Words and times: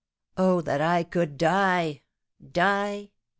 "Oh, 0.35 0.61
that 0.61 0.81
I 0.81 1.03
could 1.03 1.37
die! 1.37 2.01
die! 2.53 3.11